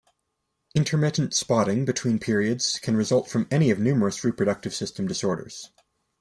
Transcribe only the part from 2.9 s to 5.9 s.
result from any of numerous reproductive system disorders.